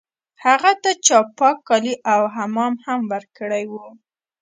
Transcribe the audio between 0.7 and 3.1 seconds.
ته چا پاک کالي او حمام هم